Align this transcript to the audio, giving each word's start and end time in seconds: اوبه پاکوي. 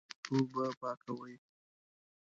اوبه 0.31 0.65
پاکوي. 0.79 1.35